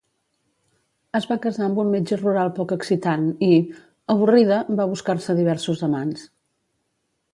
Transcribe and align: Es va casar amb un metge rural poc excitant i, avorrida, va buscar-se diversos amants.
Es 1.17 1.25
va 1.31 1.35
casar 1.43 1.65
amb 1.67 1.81
un 1.83 1.91
metge 1.95 2.17
rural 2.21 2.49
poc 2.59 2.73
excitant 2.77 3.27
i, 3.49 3.51
avorrida, 4.15 4.59
va 4.81 4.89
buscar-se 4.95 5.37
diversos 5.41 5.85
amants. 5.91 6.25